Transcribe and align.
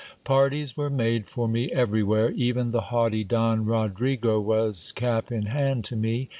Parties 0.23 0.75
were 0.75 0.89
made 0.89 1.27
for 1.27 1.47
me 1.47 1.71
everywhere. 1.71 2.31
Even 2.31 2.71
the 2.71 2.81
haughty 2.89 3.23
Don 3.23 3.65
Rodrigo 3.65 4.39
was 4.39 4.91
cap 4.91 5.31
in 5.31 5.45
hand 5.45 5.83
to 5.83 5.95
me. 5.95 6.27